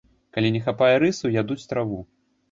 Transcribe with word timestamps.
Калі 0.35 0.49
не 0.55 0.61
хапае 0.67 0.95
рысу, 1.03 1.31
ядуць 1.41 1.67
траву. 1.73 1.99